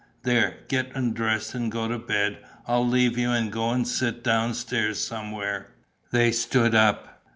There, 0.23 0.55
get 0.67 0.89
undressed 0.95 1.53
and 1.53 1.71
go 1.71 1.87
to 1.87 1.99
bed. 1.99 2.39
I'll 2.65 2.87
leave 2.87 3.19
you 3.19 3.29
and 3.31 3.51
go 3.51 3.69
and 3.69 3.87
sit 3.87 4.23
downstairs 4.23 4.97
somewhere." 4.97 5.67
They 6.09 6.31
stood 6.31 6.73
up. 6.73 7.21